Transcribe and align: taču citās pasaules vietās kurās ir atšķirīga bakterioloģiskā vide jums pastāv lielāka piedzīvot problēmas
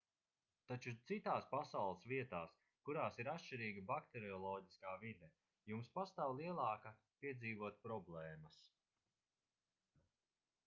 taču 0.69 0.91
citās 1.09 1.47
pasaules 1.49 2.05
vietās 2.11 2.53
kurās 2.87 3.19
ir 3.23 3.27
atšķirīga 3.33 3.83
bakterioloģiskā 3.91 4.93
vide 5.03 5.29
jums 5.73 5.91
pastāv 5.99 6.33
lielāka 6.39 6.93
piedzīvot 7.25 7.77
problēmas 7.85 8.57